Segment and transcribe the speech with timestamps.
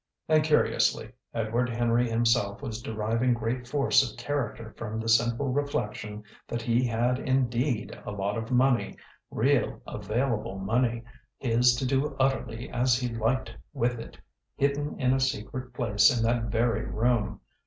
[0.27, 6.23] And, curiously, Edward Henry himself was deriving great force of character from the simple reflection
[6.47, 8.97] that he had indeed a lot of money,
[9.29, 11.03] real available money,
[11.37, 14.17] his to do utterly as he liked with it,
[14.55, 17.39] hidden in a secret place in that very room.